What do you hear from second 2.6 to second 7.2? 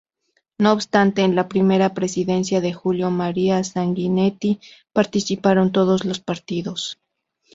Julio María Sanguinetti participaron todos los partidos.